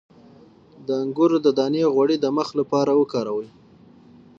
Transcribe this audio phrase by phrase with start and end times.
[0.85, 3.49] د انګور دانه غوړي د مخ لپاره وکاروئ